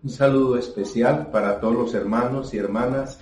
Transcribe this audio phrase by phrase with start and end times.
[0.00, 3.18] Un saludo especial para todos los hermanos y hermanas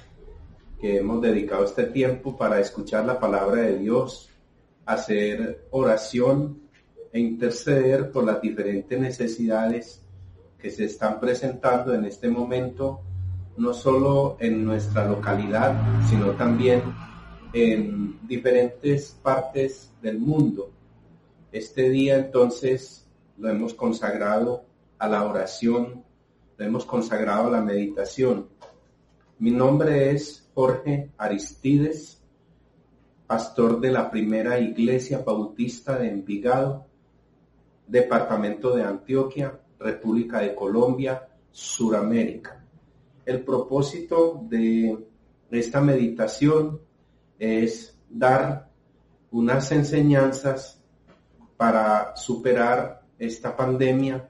[0.79, 4.29] que hemos dedicado este tiempo para escuchar la palabra de Dios,
[4.85, 6.61] hacer oración
[7.15, 10.03] e interceder por las diferentes necesidades
[10.59, 13.01] que se están presentando en este momento,
[13.57, 15.75] no solo en nuestra localidad,
[16.11, 16.83] sino también
[17.55, 20.71] en diferentes partes del mundo.
[21.53, 23.07] Este día entonces
[23.39, 24.67] lo hemos consagrado
[24.99, 26.05] a la oración,
[26.59, 28.49] hemos consagrado la meditación.
[29.39, 32.23] Mi nombre es Jorge Aristides,
[33.27, 36.87] pastor de la primera iglesia bautista de Envigado,
[37.87, 42.65] departamento de Antioquia, República de Colombia, Suramérica.
[43.25, 45.07] El propósito de
[45.51, 46.81] esta meditación
[47.39, 48.71] es dar
[49.31, 50.83] unas enseñanzas
[51.57, 54.29] para superar esta pandemia,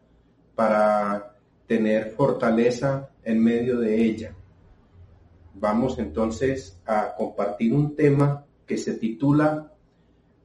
[0.54, 1.35] para
[1.66, 4.34] tener fortaleza en medio de ella.
[5.54, 9.72] Vamos entonces a compartir un tema que se titula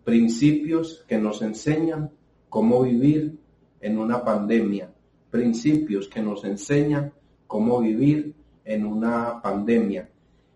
[0.04, 2.12] Principios que nos enseñan
[2.50, 3.38] cómo vivir
[3.82, 4.92] en una pandemia.
[5.30, 7.14] Principios que nos enseñan
[7.45, 8.34] cómo vivir
[8.66, 10.10] en una pandemia.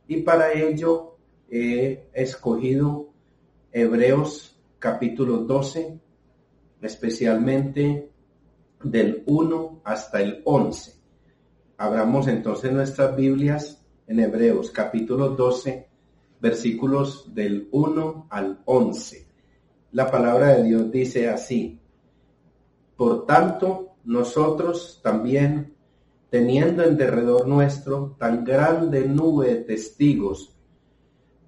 [0.07, 1.17] Y para ello
[1.49, 3.09] he escogido
[3.71, 5.99] Hebreos capítulo 12,
[6.81, 8.09] especialmente
[8.85, 10.93] del 1 hasta el 11.
[11.77, 15.89] Abramos entonces nuestras Biblias en Hebreos capítulo 12,
[16.39, 19.27] versículos del 1 al 11.
[19.91, 21.79] La palabra de Dios dice así,
[22.95, 25.75] por tanto, nosotros también,
[26.29, 30.55] teniendo en derredor nuestro tan grande nube de testigos,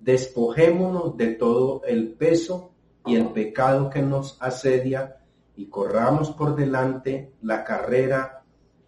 [0.01, 2.71] despojémonos de todo el peso
[3.05, 5.17] y el pecado que nos asedia
[5.57, 8.43] y corramos por delante la carrera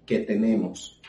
[0.06, 1.02] que tenemos,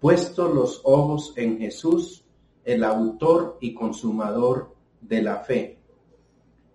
[0.00, 2.24] puesto los ojos en Jesús,
[2.64, 5.78] el autor y consumador de la fe,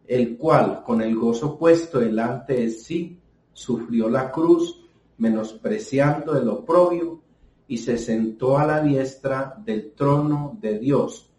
[0.06, 3.18] el cual con el gozo puesto delante de sí,
[3.54, 4.86] sufrió la cruz,
[5.18, 7.22] menospreciando el oprobio,
[7.66, 11.32] y se sentó a la diestra del trono de Dios.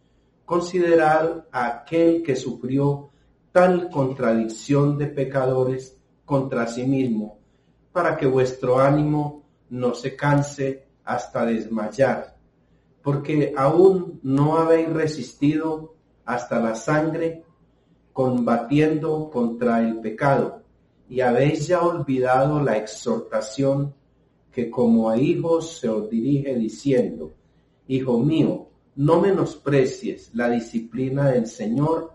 [0.47, 3.11] Considerad a aquel que sufrió
[3.53, 7.39] tal contradicción de pecadores contra sí mismo,
[7.93, 12.37] para que vuestro ánimo no se canse hasta desmayar,
[13.03, 17.45] porque aún no habéis resistido hasta la sangre,
[18.13, 20.63] combatiendo contra el pecado,
[21.09, 23.95] y habéis ya olvidado la exhortación
[24.51, 27.33] que como a hijos se os dirige diciendo,
[27.87, 32.14] Hijo mío, no menosprecies la disciplina del Señor,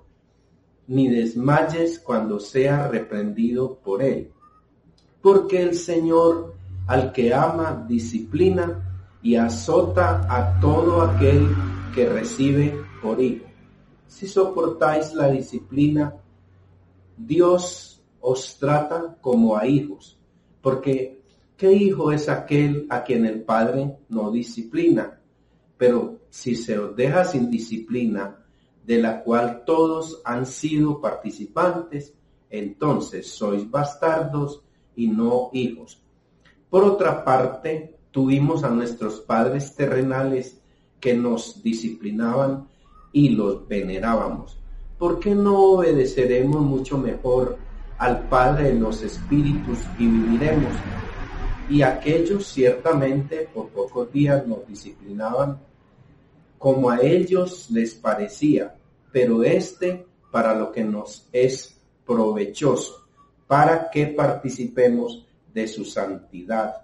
[0.90, 4.32] ni desmayes cuando sea reprendido por él.
[5.22, 6.56] Porque el Señor
[6.88, 11.48] al que ama disciplina y azota a todo aquel
[11.94, 13.46] que recibe por hijo.
[14.08, 16.16] Si soportáis la disciplina,
[17.16, 20.20] Dios os trata como a hijos,
[20.60, 21.22] porque
[21.56, 25.22] ¿qué hijo es aquel a quien el Padre no disciplina?
[25.78, 28.40] Pero si se os deja sin disciplina,
[28.86, 32.14] de la cual todos han sido participantes,
[32.50, 34.64] entonces sois bastardos
[34.96, 36.02] y no hijos.
[36.70, 40.60] Por otra parte, tuvimos a nuestros padres terrenales
[41.00, 42.68] que nos disciplinaban
[43.12, 44.58] y los venerábamos.
[44.98, 47.58] ¿Por qué no obedeceremos mucho mejor
[47.98, 50.74] al Padre de los Espíritus y viviremos?
[51.70, 55.60] Y aquellos ciertamente por pocos días nos disciplinaban
[56.60, 58.76] como a ellos les parecía,
[59.12, 63.08] pero este para lo que nos es provechoso,
[63.48, 66.76] para que participemos de su santidad.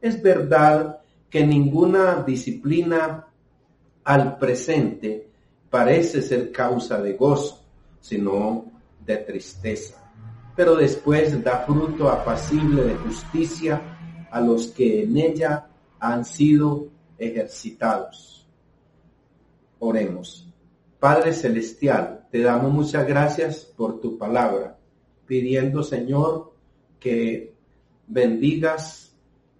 [0.00, 3.26] Es verdad que ninguna disciplina
[4.04, 5.28] al presente
[5.68, 7.62] parece ser causa de gozo,
[8.00, 8.64] sino
[9.04, 10.10] de tristeza,
[10.56, 15.66] pero después da fruto apacible de justicia a los que en ella
[15.98, 16.86] han sido
[17.18, 18.37] ejercitados.
[19.80, 20.52] Oremos.
[20.98, 24.78] Padre Celestial, te damos muchas gracias por tu palabra,
[25.26, 26.52] pidiendo Señor
[26.98, 27.54] que
[28.06, 29.16] bendigas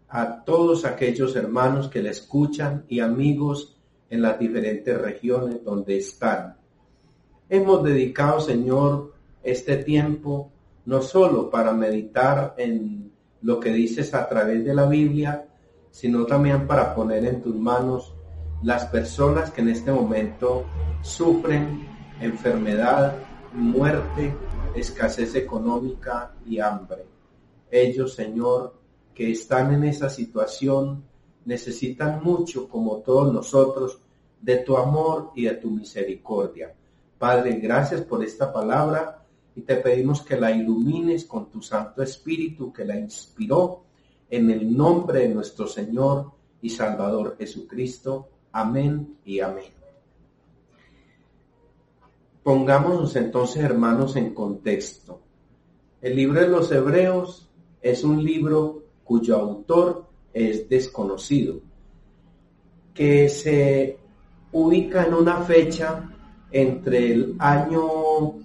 [0.09, 3.77] a todos aquellos hermanos que le escuchan y amigos
[4.11, 6.57] en las diferentes regiones donde están.
[7.49, 10.51] Hemos dedicado, Señor, este tiempo
[10.87, 13.13] no solo para meditar en
[13.43, 15.47] lo que dices a través de la Biblia,
[15.91, 18.15] sino también para poner en tus manos
[18.63, 20.65] las personas que en este momento
[21.03, 21.87] sufren
[22.21, 23.17] enfermedad,
[23.53, 24.35] muerte,
[24.75, 27.07] escasez económica y hambre.
[27.71, 28.75] Ellos, Señor,
[29.15, 31.05] que están en esa situación,
[31.45, 34.01] necesitan mucho, como todos nosotros,
[34.41, 36.75] de tu amor y de tu misericordia.
[37.19, 42.73] Padre, gracias por esta palabra y te pedimos que la ilumines con tu Santo Espíritu
[42.73, 43.83] que la inspiró
[44.31, 46.31] en el nombre de nuestro Señor
[46.63, 48.29] y Salvador Jesucristo.
[48.59, 49.71] Amén y amén.
[52.43, 55.21] Pongámonos entonces, hermanos, en contexto.
[56.01, 57.49] El libro de los Hebreos
[57.81, 61.61] es un libro cuyo autor es desconocido,
[62.93, 63.97] que se
[64.51, 66.11] ubica en una fecha
[66.51, 68.41] entre el año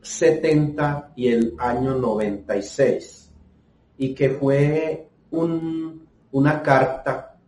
[0.00, 3.30] 70 y el año 96
[3.98, 7.38] y que fue un, una carta,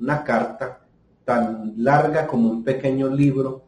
[0.00, 0.80] una carta
[1.30, 3.62] tan larga como un pequeño libro,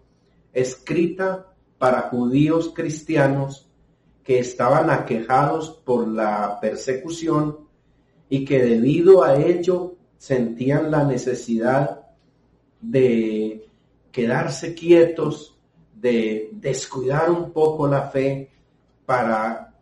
[0.52, 1.46] escrita
[1.78, 3.70] para judíos cristianos
[4.24, 7.58] que estaban aquejados por la persecución
[8.28, 12.00] y que debido a ello sentían la necesidad
[12.80, 13.68] de
[14.10, 15.56] quedarse quietos,
[15.94, 18.50] de descuidar un poco la fe
[19.06, 19.72] para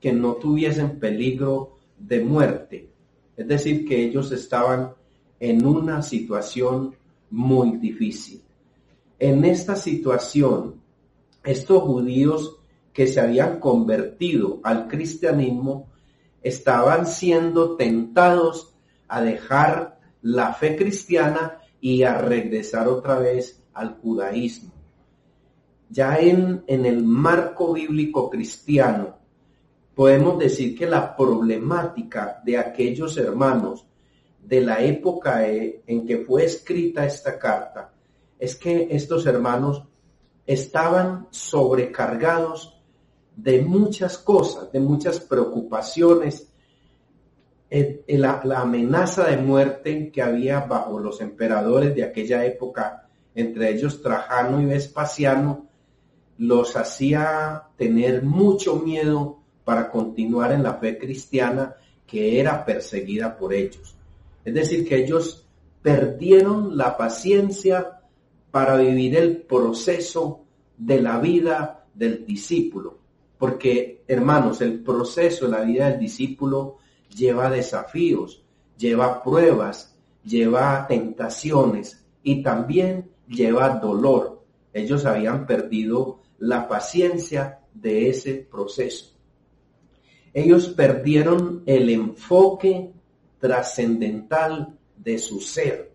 [0.00, 2.88] que no tuviesen peligro de muerte.
[3.36, 4.94] Es decir, que ellos estaban
[5.38, 6.94] en una situación
[7.36, 8.42] muy difícil.
[9.18, 10.80] En esta situación,
[11.44, 12.58] estos judíos
[12.94, 15.90] que se habían convertido al cristianismo
[16.42, 18.74] estaban siendo tentados
[19.06, 24.72] a dejar la fe cristiana y a regresar otra vez al judaísmo.
[25.90, 29.18] Ya en, en el marco bíblico cristiano,
[29.94, 33.85] podemos decir que la problemática de aquellos hermanos
[34.46, 37.92] de la época e, en que fue escrita esta carta
[38.38, 39.82] es que estos hermanos
[40.46, 42.80] estaban sobrecargados
[43.34, 46.52] de muchas cosas, de muchas preocupaciones,
[47.68, 54.00] la, la, amenaza de muerte que había bajo los emperadores de aquella época, entre ellos
[54.00, 55.66] Trajano y Vespasiano,
[56.38, 61.74] los hacía tener mucho miedo para continuar en la fe cristiana
[62.06, 63.96] que era perseguida por ellos.
[64.46, 65.44] Es decir, que ellos
[65.82, 68.00] perdieron la paciencia
[68.52, 70.44] para vivir el proceso
[70.78, 72.96] de la vida del discípulo.
[73.38, 76.76] Porque, hermanos, el proceso de la vida del discípulo
[77.14, 78.44] lleva desafíos,
[78.78, 84.44] lleva pruebas, lleva tentaciones y también lleva dolor.
[84.72, 89.12] Ellos habían perdido la paciencia de ese proceso.
[90.32, 92.92] Ellos perdieron el enfoque
[93.38, 95.92] trascendental de su ser.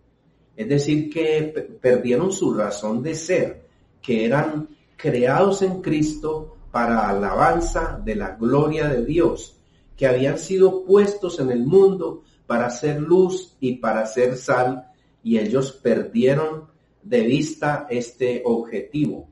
[0.55, 3.65] Es decir, que perdieron su razón de ser,
[4.01, 9.57] que eran creados en Cristo para alabanza de la gloria de Dios,
[9.97, 14.87] que habían sido puestos en el mundo para ser luz y para ser sal,
[15.23, 16.67] y ellos perdieron
[17.03, 19.27] de vista este objetivo.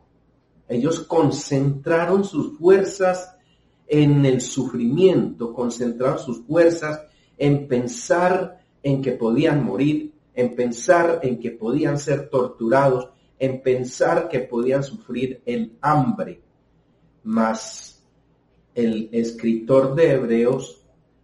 [0.68, 3.36] Ellos concentraron sus fuerzas
[3.88, 7.02] en el sufrimiento, concentraron sus fuerzas
[7.40, 13.10] en pensar en que podían morir, en pensar en que podían ser torturados,
[13.40, 16.42] en pensar que podían sufrir el hambre
[17.24, 18.04] mas
[18.74, 20.82] el escritor de Hebreos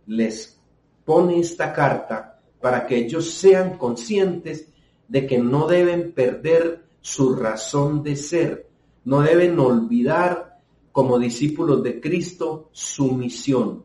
[0.07, 0.59] les
[1.03, 4.67] pone esta carta para que ellos sean conscientes
[5.07, 8.69] de que no deben perder su razón de ser,
[9.03, 10.59] no deben olvidar
[10.91, 13.83] como discípulos de Cristo su misión.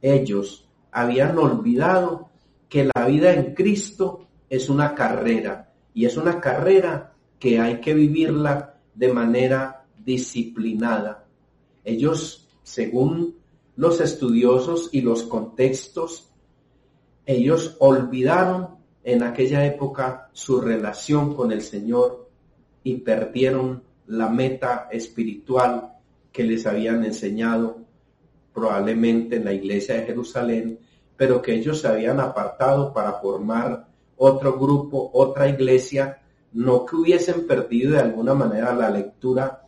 [0.00, 2.30] Ellos habían olvidado
[2.68, 7.94] que la vida en Cristo es una carrera y es una carrera que hay que
[7.94, 11.26] vivirla de manera disciplinada.
[11.84, 13.36] Ellos, según
[13.76, 16.30] los estudiosos y los contextos,
[17.24, 22.28] ellos olvidaron en aquella época su relación con el Señor
[22.84, 25.94] y perdieron la meta espiritual
[26.32, 27.78] que les habían enseñado
[28.52, 30.78] probablemente en la iglesia de Jerusalén,
[31.16, 36.20] pero que ellos se habían apartado para formar otro grupo, otra iglesia,
[36.52, 39.62] no que hubiesen perdido de alguna manera la lectura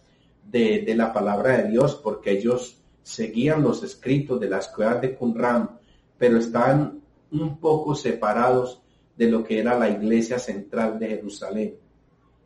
[0.50, 5.70] de, la palabra de Dios, porque ellos seguían los escritos de las cuevas de Qumran,
[6.16, 7.00] pero estaban
[7.32, 8.80] un poco separados
[9.16, 11.74] de lo que era la iglesia central de Jerusalén.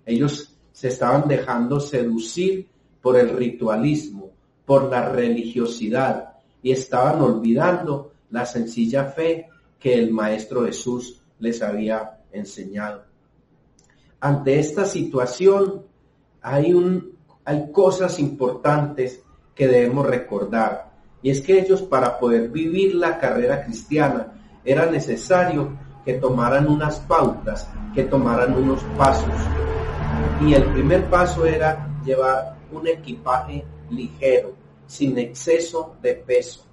[0.06, 2.68] Ellos se estaban dejando seducir
[3.02, 4.30] por el ritualismo,
[4.64, 6.27] por la religiosidad,
[6.62, 9.48] y estaban olvidando la sencilla fe
[9.78, 13.04] que el Maestro Jesús les había enseñado.
[14.20, 15.84] Ante esta situación
[16.42, 19.22] hay un hay cosas importantes
[19.54, 20.90] que debemos recordar.
[21.22, 24.34] Y es que ellos para poder vivir la carrera cristiana
[24.66, 25.74] era necesario
[26.04, 29.32] que tomaran unas pautas, que tomaran unos pasos.
[30.46, 34.52] Y el primer paso era llevar un equipaje ligero,
[34.88, 36.64] sin exceso de peso.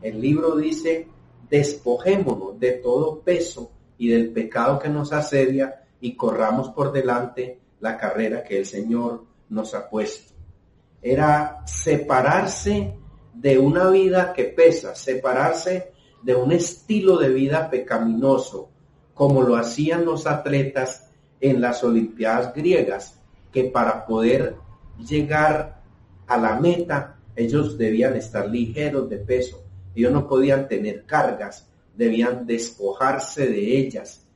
[0.00, 1.06] El libro dice,
[1.48, 7.96] despojémonos de todo peso y del pecado que nos asedia y corramos por delante la
[7.96, 10.32] carrera que el Señor nos ha puesto.
[11.00, 12.96] Era separarse
[13.34, 15.92] de una vida que pesa, separarse
[16.22, 18.70] de un estilo de vida pecaminoso,
[19.14, 23.20] como lo hacían los atletas en las Olimpiadas griegas,
[23.52, 24.56] que para poder
[24.98, 25.82] llegar
[26.26, 29.62] a la meta ellos debían estar ligeros de peso,
[29.94, 34.26] ellos no podían tener cargas, debían despojarse de ellas.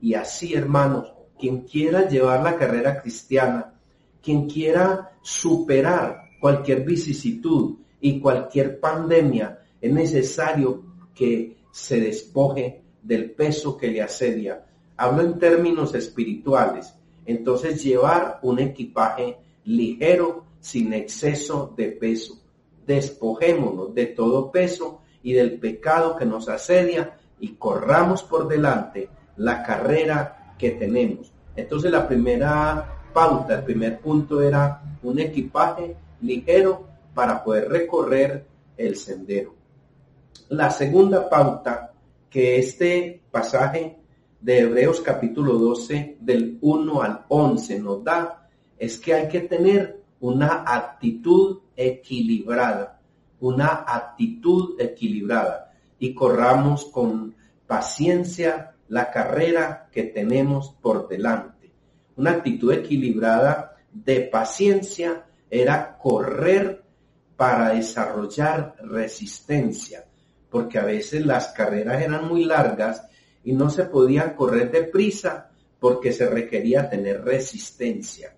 [0.00, 3.74] Y así, hermanos, quien quiera llevar la carrera cristiana,
[4.22, 10.82] quien quiera superar cualquier vicisitud y cualquier pandemia, es necesario
[11.14, 14.64] que se despoje del peso que le asedia.
[14.96, 16.94] Hablo en términos espirituales.
[17.26, 22.41] Entonces llevar un equipaje ligero sin exceso de peso.
[22.86, 29.62] Despojémonos de todo peso y del pecado que nos asedia y corramos por delante la
[29.62, 31.32] carrera que tenemos.
[31.56, 38.46] Entonces la primera pauta, el primer punto era un equipaje ligero para poder recorrer
[38.76, 39.54] el sendero.
[40.48, 41.92] La segunda pauta
[42.30, 43.98] que este pasaje
[44.40, 48.48] de Hebreos capítulo 12 del 1 al 11 nos da
[48.78, 53.00] es que hay que tener una actitud equilibrada,
[53.40, 57.34] una actitud equilibrada y corramos con
[57.66, 61.72] paciencia la carrera que tenemos por delante.
[62.14, 66.84] Una actitud equilibrada de paciencia era correr
[67.36, 70.04] para desarrollar resistencia,
[70.48, 73.08] porque a veces las carreras eran muy largas
[73.42, 75.50] y no se podían correr deprisa
[75.80, 78.36] porque se requería tener resistencia.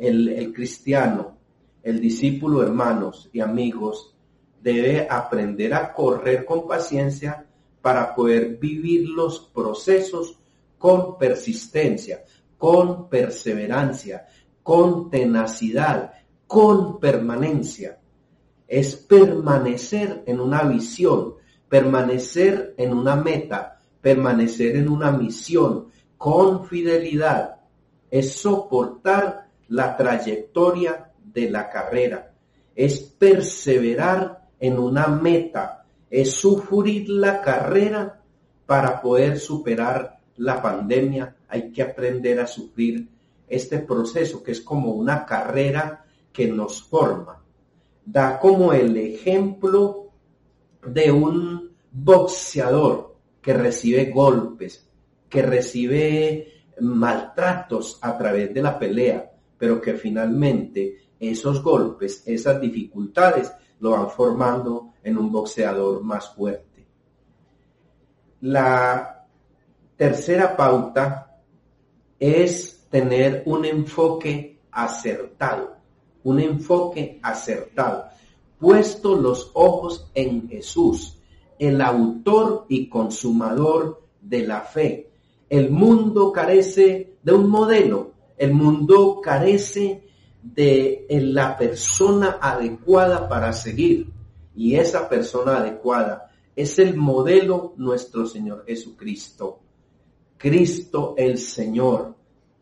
[0.00, 1.36] El, cristiano,
[1.82, 4.16] el discípulo, hermanos y amigos,
[4.60, 7.46] debe aprender a correr con paciencia
[7.80, 10.38] para poder vivir los procesos
[10.78, 12.24] con persistencia,
[12.56, 14.26] con perseverancia,
[14.62, 16.12] con tenacidad,
[16.46, 18.00] con permanencia
[18.70, 21.34] es permanecer en una visión,
[21.68, 27.56] permanecer en una meta, permanecer en una misión con fidelidad.
[28.12, 32.32] Es soportar la trayectoria de la carrera.
[32.74, 35.86] Es perseverar en una meta.
[36.08, 38.20] Es sufrir la carrera
[38.66, 41.36] para poder superar la pandemia.
[41.48, 43.08] Hay que aprender a sufrir
[43.48, 47.40] este proceso que es como una carrera que nos forma
[48.04, 50.10] da como el ejemplo
[50.84, 54.88] de un boxeador que recibe golpes,
[55.28, 59.29] que recibe maltratos a través de la pelea,
[59.60, 66.84] pero que finalmente esos golpes, esas dificultades lo van formando en un boxeador más fuerte.
[68.40, 69.26] La
[69.96, 71.40] tercera pauta
[72.18, 75.80] es tener un enfoque acertado
[76.24, 78.06] un enfoque acertado,
[78.58, 81.18] puesto los ojos en Jesús,
[81.58, 85.10] el autor y consumador de la fe.
[85.48, 90.02] El mundo carece de un modelo, el mundo carece
[90.42, 94.10] de la persona adecuada para seguir.
[94.56, 99.60] Y esa persona adecuada es el modelo nuestro Señor Jesucristo.
[100.38, 102.16] Cristo el Señor.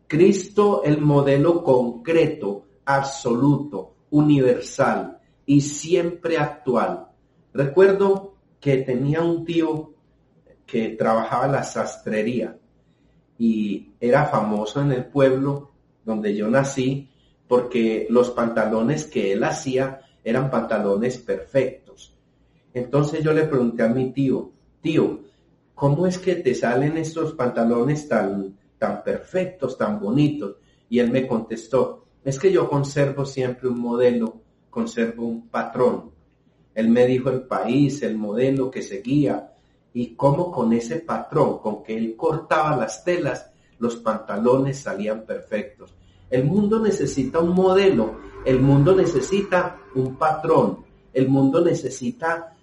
[0.05, 7.07] Cristo el modelo concreto absoluto, universal y siempre actual.
[7.53, 9.93] Recuerdo que tenía un tío
[10.65, 12.57] que trabajaba la sastrería
[13.37, 15.68] y era famoso en el pueblo
[16.09, 17.07] donde yo nací
[17.47, 22.15] porque los pantalones que él hacía eran pantalones perfectos.
[22.73, 24.51] Entonces yo le pregunté a mi tío,
[24.81, 25.19] tío,
[25.75, 30.55] ¿cómo es que te salen estos pantalones tan, tan perfectos, tan bonitos?
[30.89, 36.11] Y él me contestó, es que yo conservo siempre un modelo, conservo un patrón.
[36.73, 39.53] Él me dijo el país, el modelo que seguía
[39.93, 45.95] y cómo con ese patrón, con que él cortaba las telas, los pantalones salían perfectos.
[46.29, 52.55] El mundo necesita un modelo, el mundo necesita un patrón, el mundo necesita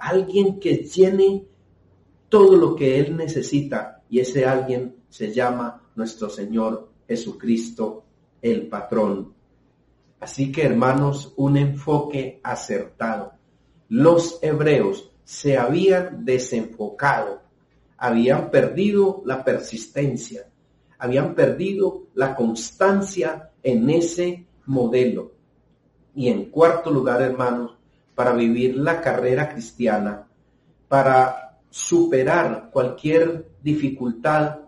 [0.00, 1.44] alguien que tiene
[2.28, 8.04] todo lo que él necesita y ese alguien se llama nuestro Señor Jesucristo
[8.40, 9.34] el patrón.
[10.20, 13.32] Así que hermanos, un enfoque acertado.
[13.88, 17.42] Los hebreos se habían desenfocado,
[17.96, 20.49] habían perdido la persistencia,
[21.00, 25.32] habían perdido la constancia en ese modelo.
[26.14, 27.72] Y en cuarto lugar, hermanos,
[28.14, 30.28] para vivir la carrera cristiana,
[30.88, 34.58] para superar cualquier dificultad,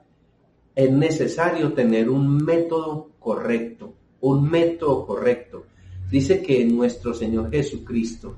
[0.74, 5.64] es necesario tener un método correcto, un método correcto.
[6.10, 8.36] Dice que nuestro Señor Jesucristo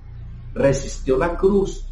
[0.53, 1.87] resistió la cruz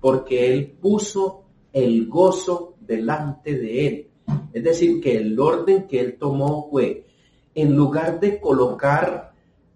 [0.00, 4.09] porque Él puso el gozo delante de Él.
[4.52, 7.06] Es decir, que el orden que Él tomó fue,
[7.54, 9.32] en lugar de colocar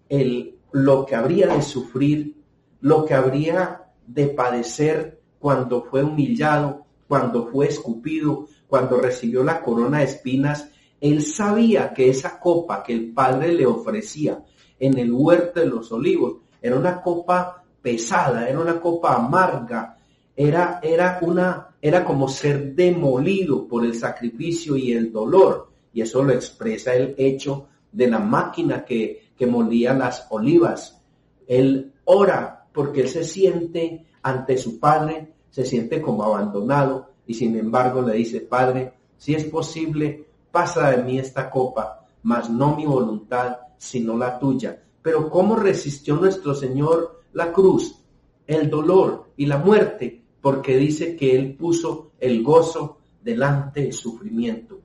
[0.09, 2.35] el, lo que habría de sufrir,
[2.81, 9.99] lo que habría de padecer cuando fue humillado, cuando fue escupido, cuando recibió la corona
[9.99, 10.69] de espinas,
[10.99, 14.43] él sabía que esa copa que el Padre le ofrecía
[14.79, 19.94] en el huerto de los olivos era una copa pesada, era una copa amarga,
[20.35, 25.71] era, era, una, era como ser demolido por el sacrificio y el dolor.
[25.93, 31.01] Y eso lo expresa el hecho de la máquina que, que molía las olivas.
[31.47, 37.57] Él ora porque él se siente ante su Padre, se siente como abandonado, y sin
[37.57, 42.85] embargo le dice, Padre, si es posible, pasa de mí esta copa, mas no mi
[42.85, 44.81] voluntad, sino la tuya.
[45.01, 48.03] Pero ¿cómo resistió nuestro Señor la cruz,
[48.45, 50.24] el dolor y la muerte?
[50.45, 54.79] Porque dice que Él puso el gozo delante del sufrimiento.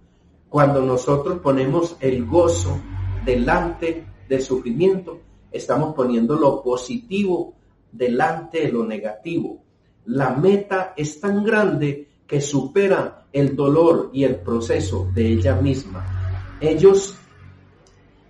[0.48, 2.80] Cuando nosotros ponemos el gozo
[3.26, 5.20] delante del sufrimiento,
[5.52, 7.52] estamos poniendo lo positivo
[7.92, 9.60] delante de lo negativo.
[10.06, 16.56] La meta es tan grande que supera el dolor y el proceso de ella misma.
[16.58, 17.16] Ellos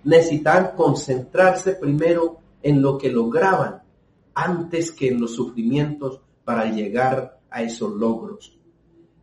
[0.03, 3.83] necesitan concentrarse primero en lo que lograban
[4.33, 8.57] antes que en los sufrimientos para llegar a esos logros.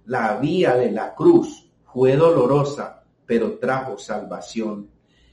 [0.06, 4.88] La vía de la cruz fue dolorosa, pero trajo salvación.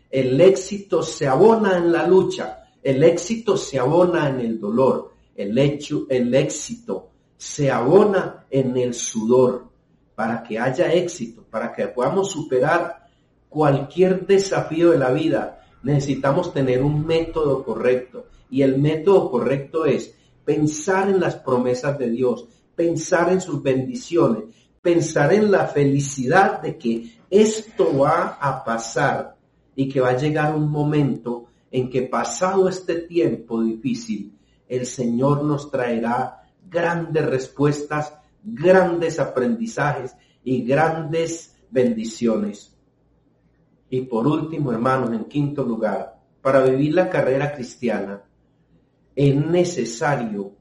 [0.09, 5.57] El éxito se abona en la lucha, el éxito se abona en el dolor, el,
[5.57, 9.65] hecho, el éxito se abona en el sudor
[10.15, 13.07] para que haya éxito, para que podamos superar
[13.49, 15.61] cualquier desafío de la vida.
[15.83, 22.09] Necesitamos tener un método correcto y el método correcto es pensar en las promesas de
[22.09, 24.43] Dios, pensar en sus bendiciones,
[24.81, 29.35] pensar en la felicidad de que esto va a pasar
[29.75, 35.43] y que va a llegar un momento en que pasado este tiempo difícil, el Señor
[35.43, 42.75] nos traerá grandes respuestas, grandes aprendizajes y grandes bendiciones.
[43.89, 48.24] Y por último, hermanos, en quinto lugar, para vivir la carrera cristiana
[49.15, 50.53] es necesario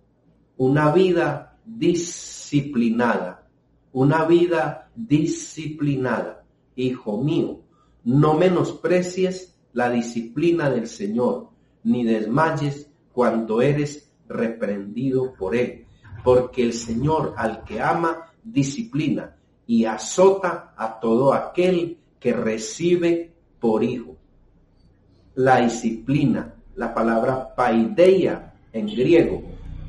[0.56, 3.48] una vida disciplinada,
[3.92, 6.44] una vida disciplinada.
[6.76, 7.60] Hijo mío,
[8.04, 11.50] no menosprecies la disciplina del Señor,
[11.82, 15.84] ni desmayes cuando eres reprendido por Él
[16.24, 19.36] porque el Señor al que ama disciplina
[19.66, 24.16] y azota a todo aquel que recibe por hijo.
[25.34, 29.42] La disciplina, la palabra paideia en griego,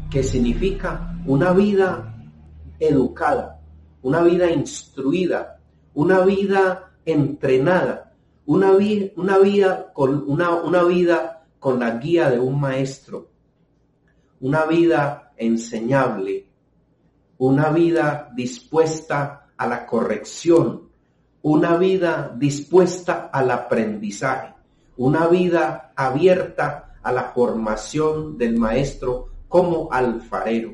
[0.09, 2.15] que significa una vida
[2.79, 3.59] educada,
[4.01, 5.59] una vida instruida,
[5.93, 8.13] una vida entrenada,
[8.45, 8.71] una,
[9.15, 13.29] una, vida con, una, una vida con la guía de un maestro,
[14.39, 16.47] una vida enseñable,
[17.37, 20.89] una vida dispuesta a la corrección,
[21.41, 24.54] una vida dispuesta al aprendizaje,
[24.97, 30.73] una vida abierta a la formación del maestro como alfarero,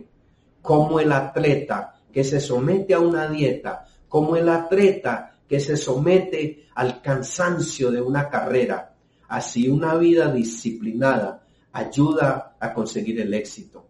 [0.61, 6.67] como el atleta que se somete a una dieta, como el atleta que se somete
[6.75, 8.93] al cansancio de una carrera.
[9.27, 13.85] Así una vida disciplinada ayuda a conseguir el éxito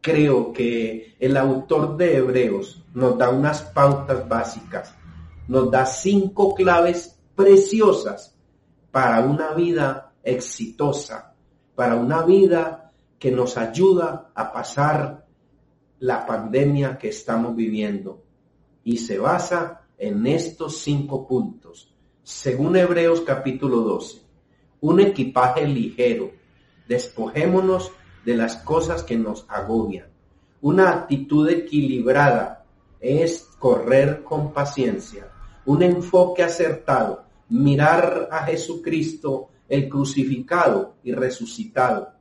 [0.00, 4.94] creo que el autor de Hebreos nos da unas pautas básicas,
[5.46, 8.34] nos da cinco claves preciosas
[8.90, 11.34] para una vida exitosa,
[11.74, 15.26] para una vida que nos ayuda a pasar
[16.00, 18.22] la pandemia que estamos viviendo.
[18.82, 21.94] Y se basa en estos cinco puntos.
[22.22, 24.22] Según Hebreos capítulo 12,
[24.80, 26.32] un equipaje ligero,
[26.88, 27.92] despojémonos
[28.24, 30.08] de las cosas que nos agobian.
[30.62, 32.64] Una actitud equilibrada
[33.00, 35.30] es correr con paciencia,
[35.66, 42.12] un enfoque acertado, mirar a Jesucristo el crucificado y resucitado.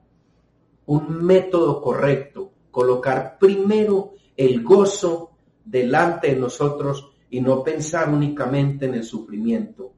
[0.85, 5.31] Un método correcto, colocar primero el gozo
[5.65, 9.93] delante de nosotros y no pensar únicamente en el sufrimiento.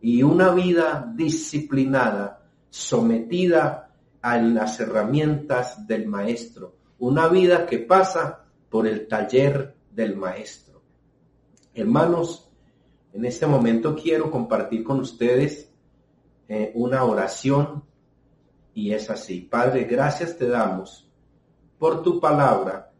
[0.00, 3.90] Y una vida disciplinada, sometida
[4.22, 6.76] a las herramientas del maestro.
[6.98, 10.82] Una vida que pasa por el taller del maestro.
[11.74, 12.49] Hermanos,
[13.12, 15.70] en este momento quiero compartir con ustedes
[16.48, 17.84] eh, una oración
[18.74, 19.40] y es así.
[19.40, 21.08] Padre, gracias te damos
[21.78, 22.92] por tu palabra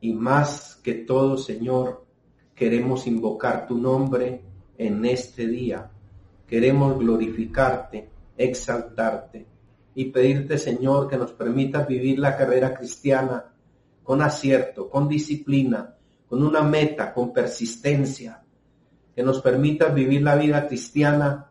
[0.00, 2.04] y más que todo, Señor,
[2.54, 4.42] queremos invocar tu nombre
[4.78, 5.90] en este día.
[6.46, 9.46] Queremos glorificarte, exaltarte
[9.94, 13.52] y pedirte, Señor, que nos permitas vivir la carrera cristiana
[14.04, 15.96] con acierto, con disciplina,
[16.28, 18.45] con una meta, con persistencia,
[19.16, 21.50] que nos permitas vivir la vida cristiana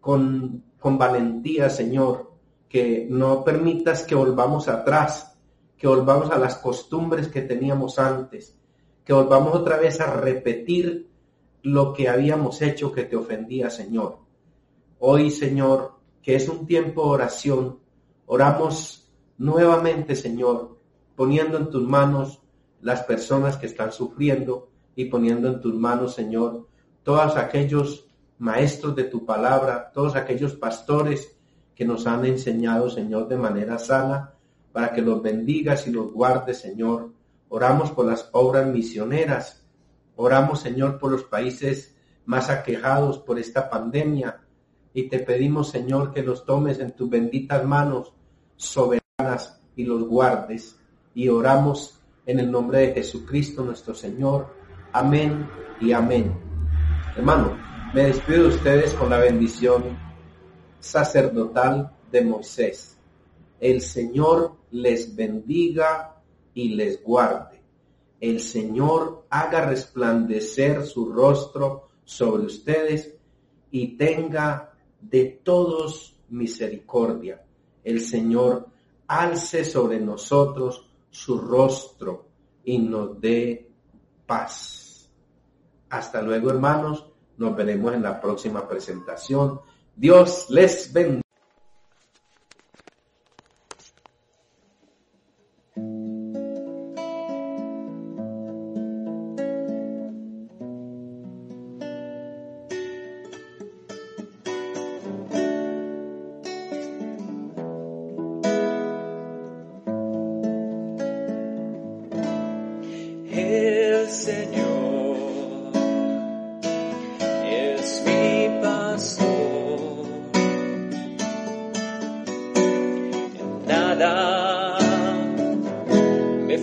[0.00, 2.32] con, con valentía, Señor,
[2.66, 5.38] que no permitas que volvamos atrás,
[5.76, 8.56] que volvamos a las costumbres que teníamos antes,
[9.04, 11.10] que volvamos otra vez a repetir
[11.62, 14.20] lo que habíamos hecho que te ofendía, Señor.
[14.98, 17.80] Hoy, Señor, que es un tiempo de oración,
[18.24, 20.78] oramos nuevamente, Señor,
[21.14, 22.40] poniendo en tus manos
[22.80, 26.66] las personas que están sufriendo y poniendo en tus manos, Señor,
[27.08, 31.34] todos aquellos maestros de tu palabra, todos aquellos pastores
[31.74, 34.34] que nos han enseñado, Señor, de manera sana,
[34.72, 37.10] para que los bendigas y los guardes, Señor.
[37.48, 39.64] Oramos por las obras misioneras,
[40.16, 44.42] oramos, Señor, por los países más aquejados por esta pandemia,
[44.92, 48.12] y te pedimos, Señor, que los tomes en tus benditas manos
[48.56, 50.78] soberanas y los guardes.
[51.14, 54.54] Y oramos en el nombre de Jesucristo nuestro Señor.
[54.92, 55.48] Amén
[55.80, 56.47] y amén.
[57.18, 57.58] Hermano,
[57.94, 59.98] me despido de ustedes con la bendición
[60.78, 62.96] sacerdotal de Moisés.
[63.58, 66.22] El Señor les bendiga
[66.54, 67.60] y les guarde.
[68.20, 73.16] El Señor haga resplandecer su rostro sobre ustedes
[73.72, 77.44] y tenga de todos misericordia.
[77.82, 78.68] El Señor
[79.08, 82.26] alce sobre nosotros su rostro
[82.64, 83.68] y nos dé
[84.24, 84.87] paz.
[85.90, 87.06] Hasta luego, hermanos.
[87.36, 89.60] Nos veremos en la próxima presentación.
[89.94, 91.27] Dios les bendiga.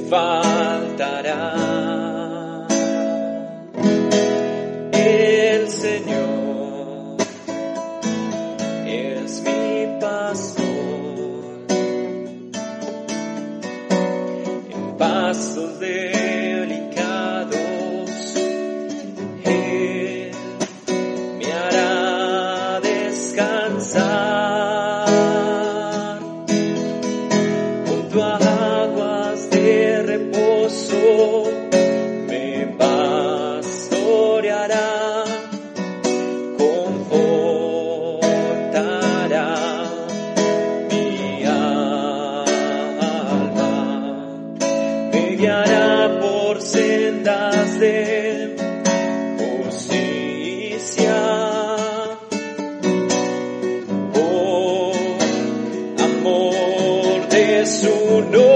[0.09, 2.04] Faltará.
[58.21, 58.54] De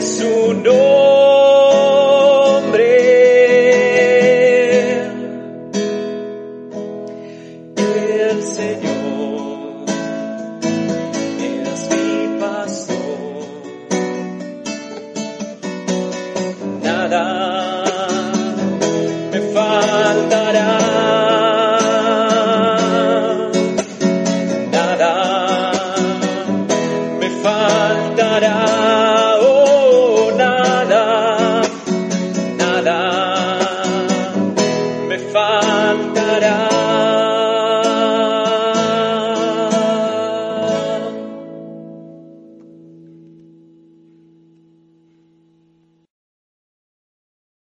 [0.00, 1.09] So su nombre.